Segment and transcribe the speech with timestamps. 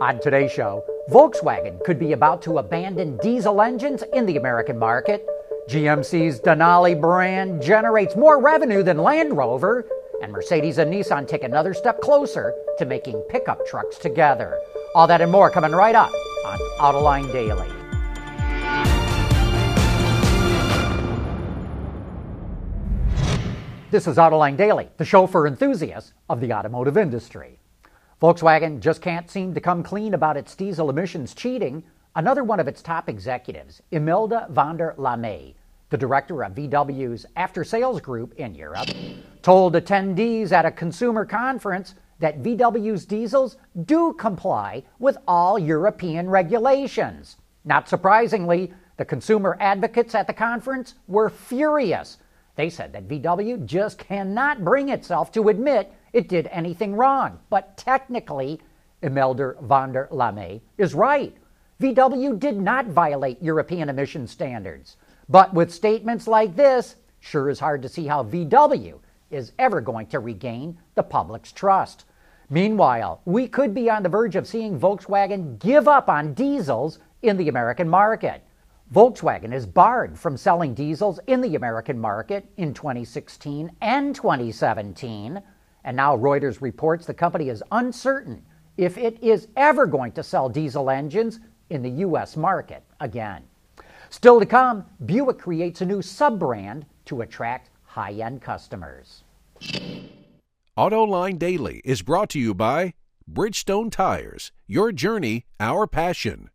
[0.00, 5.26] On today's show, Volkswagen could be about to abandon diesel engines in the American market.
[5.68, 9.86] GMC's Denali brand generates more revenue than Land Rover,
[10.22, 14.58] and Mercedes and Nissan take another step closer to making pickup trucks together.
[14.94, 16.10] All that and more coming right up
[16.46, 17.68] on Autoline Daily.
[23.90, 27.59] This is Autoline Daily, the show for enthusiasts of the automotive industry.
[28.20, 31.82] Volkswagen just can't seem to come clean about its diesel emissions cheating.
[32.14, 35.54] Another one of its top executives, Imelda van der Lamé,
[35.88, 38.90] the director of VW's after sales group in Europe,
[39.40, 47.38] told attendees at a consumer conference that VW's diesels do comply with all European regulations.
[47.64, 52.18] Not surprisingly, the consumer advocates at the conference were furious.
[52.56, 57.38] They said that VW just cannot bring itself to admit it did anything wrong.
[57.50, 58.60] But technically,
[59.02, 61.36] Imelda van der Lamé is right.
[61.80, 64.96] VW did not violate European emission standards.
[65.28, 68.98] But with statements like this, sure is hard to see how VW
[69.30, 72.04] is ever going to regain the public's trust.
[72.50, 77.36] Meanwhile, we could be on the verge of seeing Volkswagen give up on diesels in
[77.36, 78.42] the American market.
[78.92, 85.40] Volkswagen is barred from selling diesels in the American market in 2016 and 2017.
[85.84, 88.44] And now Reuters reports the company is uncertain
[88.76, 92.36] if it is ever going to sell diesel engines in the U.S.
[92.36, 93.42] market again.
[94.10, 99.24] Still to come, Buick creates a new sub brand to attract high end customers.
[100.76, 102.94] AutoLine Daily is brought to you by
[103.30, 106.50] Bridgestone Tires, your journey, our passion.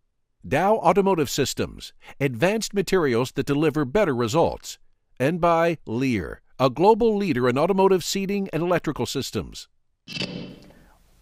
[0.48, 4.78] Dow Automotive Systems, advanced materials that deliver better results.
[5.20, 9.68] And by Lear a global leader in automotive seating and electrical systems.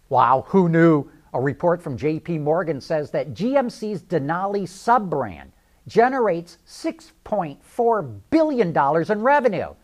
[0.08, 1.10] Wow, who knew?
[1.32, 5.50] A report from JP Morgan says that GMC's Denali sub brand
[5.88, 9.74] generates $6.4 billion in revenue.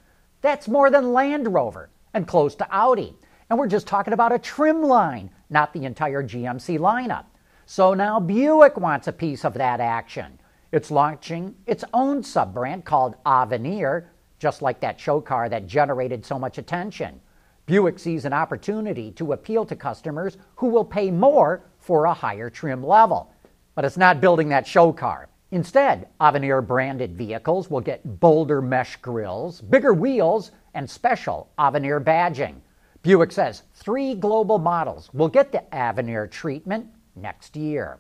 [0.41, 3.17] That's more than Land Rover and close to Audi.
[3.49, 7.25] And we're just talking about a trim line, not the entire GMC lineup.
[7.67, 10.39] So now Buick wants a piece of that action.
[10.71, 16.27] It's launching its own sub brand called Avenir just like that show car that generated
[16.27, 17.21] so much attention.
[17.67, 22.51] Buick sees an opportunity to appeal to customers who will pay more for a higher
[22.51, 23.33] trim level.
[23.77, 25.29] But it's not building that show car.
[25.53, 32.57] Instead, Avenir branded vehicles will get bolder mesh grills, bigger wheels, and special Avenir badging.
[33.03, 37.99] Buick says three global models will get the Avenir treatment next year.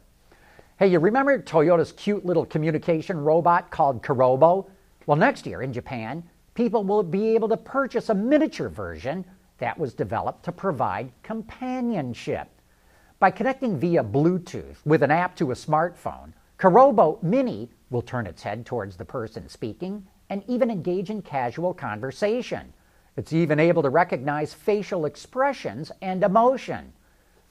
[0.78, 4.66] Hey, you remember Toyota's cute little communication robot called Kirobo?
[5.06, 6.22] Well, next year in Japan,
[6.60, 9.24] people will be able to purchase a miniature version
[9.56, 12.48] that was developed to provide companionship.
[13.18, 18.42] By connecting via Bluetooth with an app to a smartphone, Kirobo Mini will turn its
[18.42, 22.74] head towards the person speaking and even engage in casual conversation.
[23.16, 26.92] It's even able to recognize facial expressions and emotion.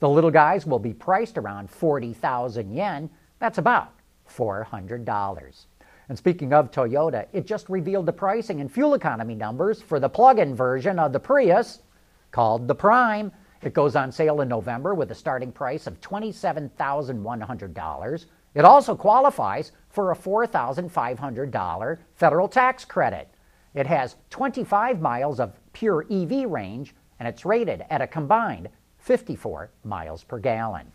[0.01, 3.09] The little guys will be priced around 40,000 yen.
[3.39, 3.91] That's about
[4.29, 5.65] $400.
[6.09, 10.09] And speaking of Toyota, it just revealed the pricing and fuel economy numbers for the
[10.09, 11.83] plug in version of the Prius
[12.31, 13.31] called the Prime.
[13.61, 18.25] It goes on sale in November with a starting price of $27,100.
[18.55, 23.29] It also qualifies for a $4,500 federal tax credit.
[23.75, 29.69] It has 25 miles of pure EV range and it's rated at a combined 54
[29.83, 30.91] miles per gallon.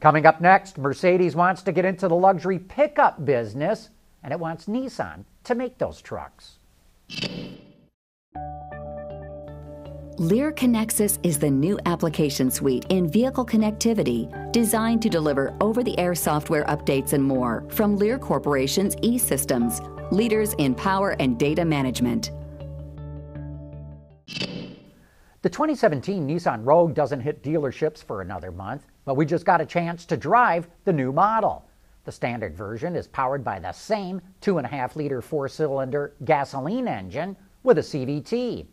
[0.00, 3.88] Coming up next, Mercedes wants to get into the luxury pickup business
[4.22, 6.58] and it wants Nissan to make those trucks.
[10.18, 15.98] Lear Connexus is the new application suite in vehicle connectivity designed to deliver over the
[15.98, 19.80] air software updates and more from Lear Corporation's e systems,
[20.10, 22.30] leaders in power and data management.
[25.42, 29.66] The 2017 Nissan Rogue doesn't hit dealerships for another month, but we just got a
[29.66, 31.64] chance to drive the new model.
[32.04, 37.78] The standard version is powered by the same 2.5 liter four cylinder gasoline engine with
[37.78, 38.66] a CVT.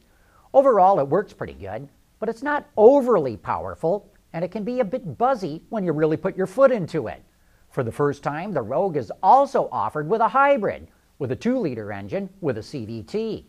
[0.54, 1.88] Overall, it works pretty good,
[2.20, 6.18] but it's not overly powerful and it can be a bit buzzy when you really
[6.18, 7.24] put your foot into it.
[7.70, 10.88] For the first time, the Rogue is also offered with a hybrid
[11.20, 13.46] with a 2 liter engine with a CVT.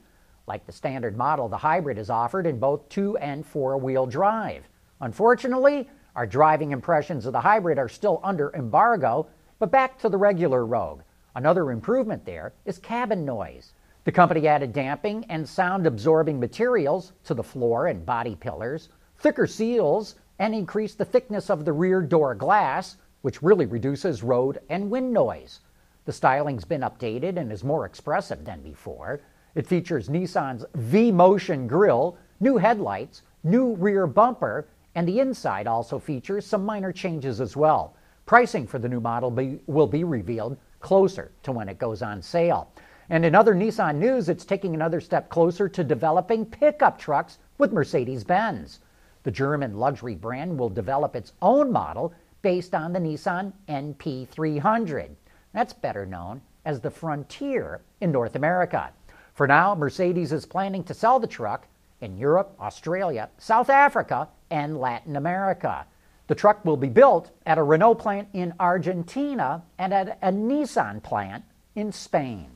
[0.47, 4.69] Like the standard model, the hybrid is offered in both 2 and 4 wheel drive.
[5.01, 9.27] Unfortunately, our driving impressions of the hybrid are still under embargo
[9.61, 11.03] but back to the regular Rogue.
[11.37, 13.75] Another improvement there is cabin noise.
[14.05, 19.47] The company added damping and sound absorbing materials to the floor and body pillars, thicker
[19.47, 24.91] seals, and increased the thickness of the rear door glass, which really reduces road and
[24.91, 25.61] wind noise.
[26.07, 29.21] The styling's been updated and is more expressive than before.
[29.55, 35.99] It features Nissan's V Motion grille, new headlights, new rear bumper, and the inside also
[35.99, 37.95] features some minor changes as well.
[38.31, 42.23] Pricing for the new model be, will be revealed closer to when it goes on
[42.23, 42.71] sale.
[43.09, 47.73] And in other Nissan news, it's taking another step closer to developing pickup trucks with
[47.73, 48.79] Mercedes Benz.
[49.25, 55.11] The German luxury brand will develop its own model based on the Nissan NP300.
[55.53, 58.93] That's better known as the Frontier in North America.
[59.35, 61.67] For now, Mercedes is planning to sell the truck
[62.01, 65.85] in Europe, Australia, South Africa, and Latin America.
[66.31, 71.03] The truck will be built at a Renault plant in Argentina and at a Nissan
[71.03, 71.43] plant
[71.75, 72.53] in Spain.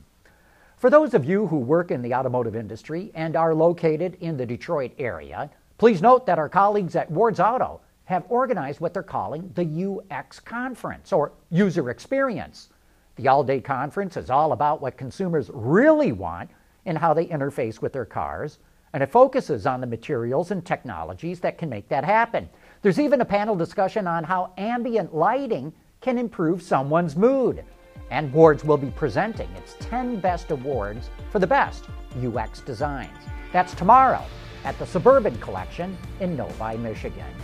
[0.77, 4.45] For those of you who work in the automotive industry and are located in the
[4.45, 9.51] Detroit area, please note that our colleagues at Ward's Auto have organized what they're calling
[9.55, 12.69] the UX Conference or User Experience.
[13.17, 16.49] The all day conference is all about what consumers really want
[16.85, 18.57] and how they interface with their cars,
[18.95, 22.49] and it focuses on the materials and technologies that can make that happen.
[22.81, 27.65] There's even a panel discussion on how ambient lighting can improve someone's mood.
[28.09, 31.83] And Wards will be presenting its 10 best awards for the best
[32.23, 33.17] UX designs.
[33.51, 34.23] That's tomorrow
[34.63, 37.35] at the Suburban Collection in Novi, Michigan.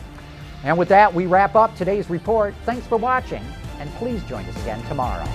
[0.63, 2.53] And with that, we wrap up today's report.
[2.63, 3.43] Thanks for watching,
[3.77, 5.27] and please join us again tomorrow.